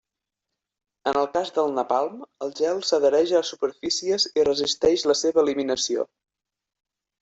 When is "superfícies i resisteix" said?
3.53-5.09